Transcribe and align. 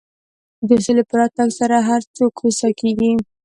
د 0.67 0.69
سولې 0.85 1.03
په 1.09 1.15
راتګ 1.19 1.49
سره 1.59 1.75
هر 1.89 2.01
څوک 2.15 2.33
هوسا 2.41 2.69
کېږي. 2.79 3.11